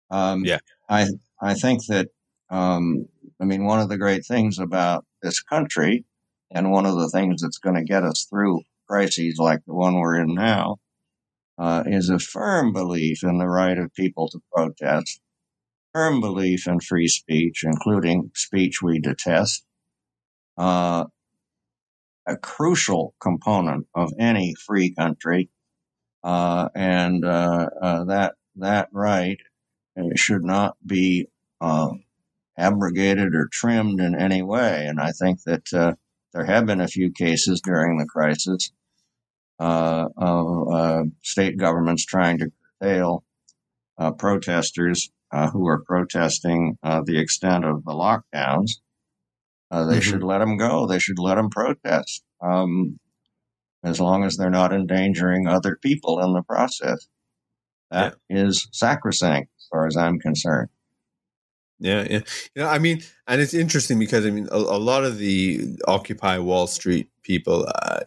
[0.09, 1.09] Um, yeah, I
[1.43, 2.11] I think that
[2.49, 3.09] um,
[3.41, 6.05] I mean, one of the great things about this country,
[6.53, 9.95] and one of the things that's going to get us through crises like the one
[9.95, 10.77] we're in now,
[11.59, 15.21] uh, is a firm belief in the right of people to protest,
[15.93, 19.65] firm belief in free speech, including speech we detest.
[20.57, 21.07] Uh,
[22.27, 25.49] a crucial component of any free country,
[26.25, 29.39] uh, and uh, uh, that that right
[30.17, 31.29] should not be
[31.61, 32.05] um,
[32.59, 34.87] abrogated or trimmed in any way.
[34.87, 35.93] And I think that uh,
[36.33, 38.73] there have been a few cases during the crisis
[39.59, 42.51] uh, of uh, state governments trying to
[42.81, 43.25] curtail
[43.99, 48.73] uh, protesters uh, who are protesting uh, the extent of the lockdowns.
[49.71, 50.01] Uh, they mm-hmm.
[50.01, 50.87] should let them go.
[50.87, 52.99] They should let them protest, um,
[53.85, 57.09] as long as they're not endangering other people in the process.
[57.91, 58.45] That yeah.
[58.45, 60.69] is sacrosanct, as far as I'm concerned.
[61.79, 62.21] Yeah, yeah.
[62.55, 65.77] You know, I mean, and it's interesting because I mean, a, a lot of the
[65.87, 68.01] Occupy Wall Street people, uh,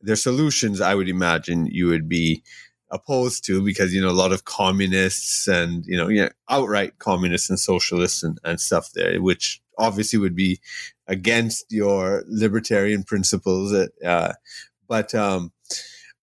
[0.00, 2.42] their solutions, I would imagine, you would be
[2.90, 7.50] opposed to because you know a lot of communists and you know, know outright communists
[7.50, 10.60] and socialists and, and stuff there, which obviously would be
[11.06, 13.72] against your libertarian principles.
[14.04, 14.32] Uh,
[14.88, 15.52] but um,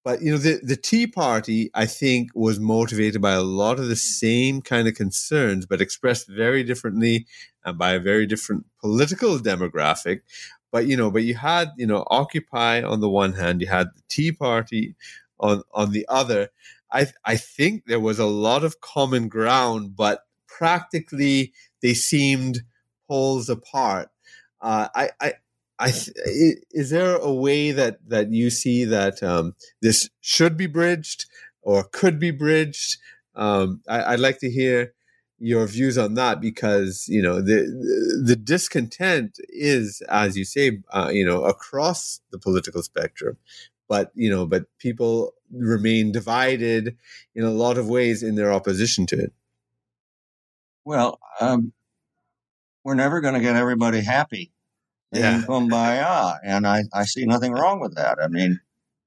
[0.04, 3.88] but you know, the the Tea Party, I think, was motivated by a lot of
[3.88, 7.26] the same kind of concerns, but expressed very differently
[7.64, 10.22] and by a very different political demographic.
[10.72, 13.88] But you know, but you had you know Occupy on the one hand, you had
[13.96, 14.96] the Tea Party
[15.40, 16.50] on on the other.
[16.92, 22.62] I I think there was a lot of common ground, but practically they seemed
[23.08, 24.10] poles apart.
[24.62, 25.34] Uh, I, I
[25.80, 25.88] I
[26.72, 31.26] is there a way that that you see that um, this should be bridged
[31.62, 32.98] or could be bridged?
[33.36, 34.94] Um, I, would like to hear
[35.40, 41.10] your views on that because you know the the discontent is, as you say, uh,
[41.12, 43.38] you know, across the political spectrum,
[43.94, 46.98] but you know, but people remain divided
[47.36, 49.32] in a lot of ways in their opposition to it.
[50.84, 51.74] Well, um,
[52.84, 54.52] we're never going to get everybody happy
[55.12, 55.36] yeah.
[55.36, 56.40] in kumbaya.
[56.44, 58.18] And I, I see nothing wrong with that.
[58.20, 58.60] I mean,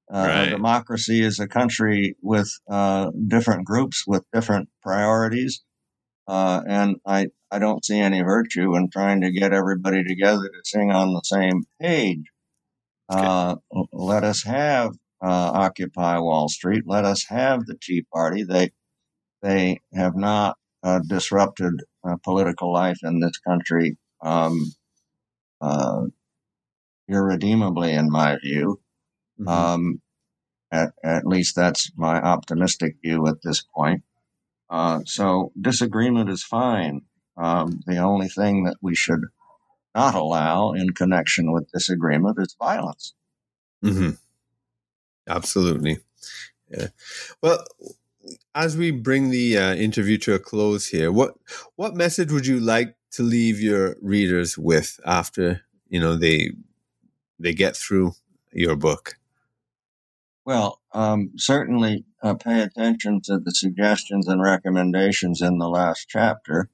[0.09, 0.49] uh, right.
[0.51, 5.65] democracy is a country with uh, different groups with different priorities.
[6.29, 10.61] Uh, and I, I don't see any virtue in trying to get everybody together to
[10.63, 12.31] sing on the same page.
[13.11, 13.25] Okay.
[13.25, 13.55] Uh,
[13.91, 14.91] let us have
[15.21, 16.83] uh, Occupy Wall Street.
[16.85, 18.43] Let us have the Tea Party.
[18.43, 18.71] They
[19.41, 21.73] they have not uh, disrupted
[22.23, 24.73] political life in this country um,
[25.61, 26.03] uh,
[27.07, 28.79] irredeemably, in my view.
[29.39, 29.47] Mm-hmm.
[29.47, 30.01] Um,
[30.71, 34.03] at, at least that's my optimistic view at this point.
[34.69, 37.01] Uh, so disagreement is fine.
[37.37, 39.21] Um, the only thing that we should
[39.97, 43.15] not allow in connection with disagreement is violence.
[43.83, 44.11] Mm-hmm.
[45.27, 45.97] Absolutely.
[46.69, 46.87] Yeah.
[47.41, 47.65] Well,
[48.53, 51.33] as we bring the uh, interview to a close here, what
[51.77, 56.51] what message would you like to leave your readers with after you know they
[57.39, 58.13] they get through
[58.51, 59.17] your book?
[60.45, 66.69] Well, um, certainly uh, pay attention to the suggestions and recommendations in the last chapter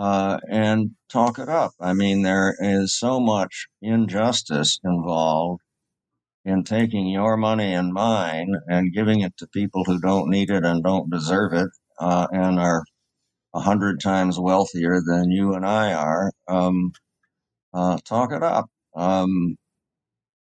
[0.00, 1.72] uh, and talk it up.
[1.78, 5.60] I mean, there is so much injustice involved
[6.42, 10.64] in taking your money and mine and giving it to people who don't need it
[10.64, 12.82] and don't deserve it uh, and are
[13.52, 16.32] a hundred times wealthier than you and I are.
[16.48, 16.92] Um,
[17.74, 18.70] uh, talk it up.
[18.96, 19.58] Um,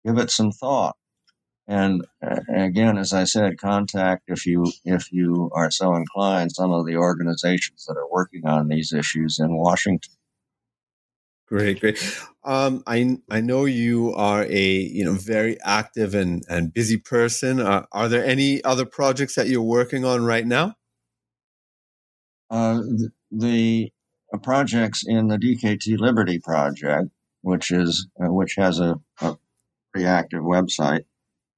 [0.04, 0.96] give it some thought.
[1.66, 6.72] And uh, again, as I said, contact if you if you are so inclined some
[6.72, 10.12] of the organizations that are working on these issues in Washington.
[11.46, 11.98] Great, great.
[12.42, 17.60] Um, I I know you are a you know very active and and busy person.
[17.60, 20.74] Uh, are there any other projects that you're working on right now?
[22.50, 23.92] Uh, the, the
[24.42, 27.08] projects in the DKT Liberty Project,
[27.42, 29.36] which is uh, which has a, a
[29.92, 31.04] pretty active website,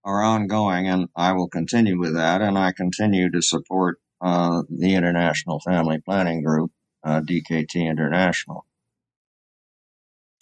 [0.06, 2.40] are ongoing, and I will continue with that.
[2.40, 6.70] And I continue to support uh, the International Family Planning Group,
[7.04, 8.64] uh, DKT International.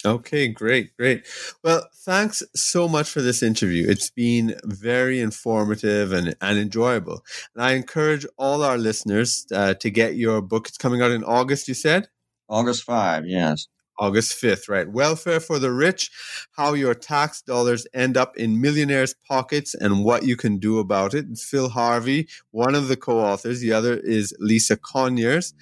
[0.05, 1.25] Okay, great, great.
[1.63, 3.87] Well, thanks so much for this interview.
[3.89, 7.23] It's been very informative and, and enjoyable.
[7.55, 10.67] And I encourage all our listeners uh, to get your book.
[10.67, 12.07] It's coming out in August, you said?
[12.47, 13.67] August 5, yes.
[13.97, 14.89] August 5th, right?
[14.89, 16.11] Welfare for the Rich
[16.51, 21.13] How Your Tax Dollars End Up in Millionaires' Pockets and What You Can Do About
[21.13, 21.25] It.
[21.29, 23.59] It's Phil Harvey, one of the co authors.
[23.59, 25.53] The other is Lisa Conyers.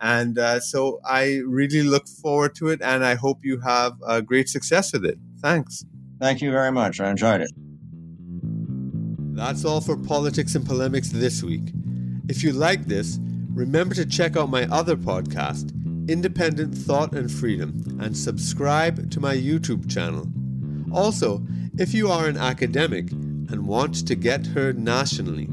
[0.00, 4.20] And uh, so I really look forward to it and I hope you have uh,
[4.20, 5.18] great success with it.
[5.40, 5.84] Thanks.
[6.20, 7.00] Thank you very much.
[7.00, 7.50] I enjoyed it.
[9.34, 11.72] That's all for Politics and Polemics this week.
[12.28, 13.18] If you like this,
[13.54, 15.72] remember to check out my other podcast
[16.08, 20.26] independent thought and freedom, and subscribe to my YouTube channel.
[20.92, 21.42] Also,
[21.78, 25.48] if you are an academic and want to get heard nationally,